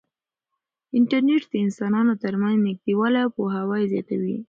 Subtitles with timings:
[0.97, 4.35] انټرنیټ د انسانانو ترمنځ نږدېوالی او پوهاوی زیاتوي.